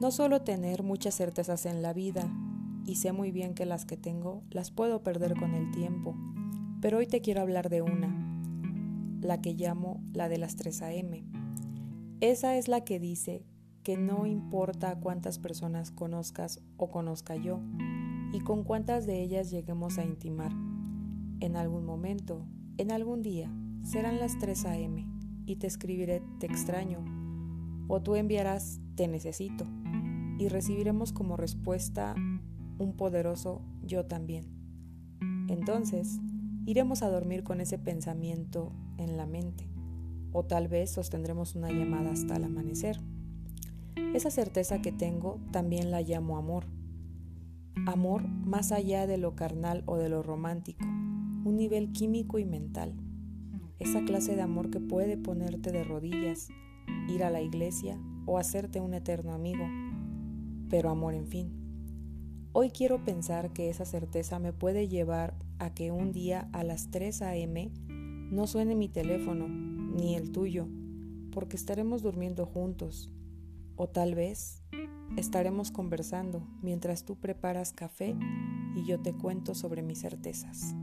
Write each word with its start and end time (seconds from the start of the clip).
No 0.00 0.10
suelo 0.10 0.40
tener 0.40 0.82
muchas 0.82 1.14
certezas 1.14 1.66
en 1.66 1.82
la 1.82 1.92
vida 1.92 2.26
y 2.86 2.94
sé 2.94 3.12
muy 3.12 3.32
bien 3.32 3.52
que 3.52 3.66
las 3.66 3.84
que 3.84 3.98
tengo 3.98 4.42
las 4.48 4.70
puedo 4.70 5.02
perder 5.02 5.34
con 5.36 5.54
el 5.54 5.70
tiempo, 5.72 6.16
pero 6.80 6.96
hoy 6.96 7.06
te 7.06 7.20
quiero 7.20 7.42
hablar 7.42 7.68
de 7.68 7.82
una, 7.82 8.08
la 9.20 9.42
que 9.42 9.52
llamo 9.52 10.02
la 10.14 10.30
de 10.30 10.38
las 10.38 10.56
3 10.56 10.80
a.m. 10.80 11.22
Esa 12.22 12.56
es 12.56 12.66
la 12.66 12.82
que 12.82 12.98
dice 12.98 13.44
que 13.82 13.98
no 13.98 14.24
importa 14.24 14.98
cuántas 14.98 15.38
personas 15.38 15.90
conozcas 15.90 16.62
o 16.78 16.90
conozca 16.90 17.36
yo 17.36 17.60
y 18.32 18.40
con 18.40 18.64
cuántas 18.64 19.04
de 19.04 19.20
ellas 19.20 19.50
lleguemos 19.50 19.98
a 19.98 20.04
intimar. 20.04 20.52
En 21.40 21.56
algún 21.56 21.84
momento, 21.84 22.46
en 22.78 22.90
algún 22.90 23.20
día, 23.20 23.52
serán 23.82 24.18
las 24.18 24.38
3 24.38 24.64
a.m. 24.64 25.06
y 25.44 25.56
te 25.56 25.66
escribiré 25.66 26.22
te 26.38 26.46
extraño 26.46 27.04
o 27.86 28.00
tú 28.00 28.14
enviarás 28.14 28.80
te 28.94 29.06
necesito 29.06 29.66
y 30.40 30.48
recibiremos 30.48 31.12
como 31.12 31.36
respuesta 31.36 32.14
un 32.78 32.94
poderoso 32.96 33.60
yo 33.82 34.06
también. 34.06 34.46
Entonces, 35.48 36.18
iremos 36.64 37.02
a 37.02 37.10
dormir 37.10 37.44
con 37.44 37.60
ese 37.60 37.78
pensamiento 37.78 38.72
en 38.96 39.18
la 39.18 39.26
mente, 39.26 39.68
o 40.32 40.42
tal 40.42 40.66
vez 40.66 40.90
sostendremos 40.90 41.56
una 41.56 41.70
llamada 41.70 42.12
hasta 42.12 42.36
el 42.36 42.44
amanecer. 42.44 42.98
Esa 44.14 44.30
certeza 44.30 44.80
que 44.80 44.92
tengo 44.92 45.38
también 45.52 45.90
la 45.90 46.00
llamo 46.00 46.38
amor. 46.38 46.64
Amor 47.86 48.26
más 48.26 48.72
allá 48.72 49.06
de 49.06 49.18
lo 49.18 49.36
carnal 49.36 49.82
o 49.84 49.98
de 49.98 50.08
lo 50.08 50.22
romántico, 50.22 50.86
un 50.86 51.56
nivel 51.56 51.92
químico 51.92 52.38
y 52.38 52.46
mental. 52.46 52.94
Esa 53.78 54.04
clase 54.04 54.36
de 54.36 54.42
amor 54.42 54.70
que 54.70 54.80
puede 54.80 55.18
ponerte 55.18 55.70
de 55.70 55.84
rodillas, 55.84 56.48
ir 57.08 57.24
a 57.24 57.30
la 57.30 57.42
iglesia 57.42 58.00
o 58.24 58.38
hacerte 58.38 58.80
un 58.80 58.94
eterno 58.94 59.34
amigo 59.34 59.64
pero 60.70 60.88
amor 60.88 61.14
en 61.14 61.26
fin. 61.26 61.50
Hoy 62.52 62.70
quiero 62.70 63.04
pensar 63.04 63.52
que 63.52 63.68
esa 63.68 63.84
certeza 63.84 64.38
me 64.38 64.52
puede 64.52 64.88
llevar 64.88 65.34
a 65.58 65.74
que 65.74 65.90
un 65.90 66.12
día 66.12 66.48
a 66.52 66.64
las 66.64 66.90
3 66.90 67.22
a.m. 67.22 67.70
no 67.88 68.46
suene 68.46 68.74
mi 68.74 68.88
teléfono, 68.88 69.48
ni 69.48 70.14
el 70.16 70.32
tuyo, 70.32 70.66
porque 71.32 71.56
estaremos 71.56 72.02
durmiendo 72.02 72.46
juntos. 72.46 73.12
O 73.76 73.88
tal 73.88 74.14
vez 74.14 74.62
estaremos 75.16 75.70
conversando 75.70 76.46
mientras 76.62 77.04
tú 77.04 77.16
preparas 77.16 77.72
café 77.72 78.16
y 78.74 78.84
yo 78.84 79.00
te 79.00 79.12
cuento 79.12 79.54
sobre 79.54 79.82
mis 79.82 80.00
certezas. 80.00 80.74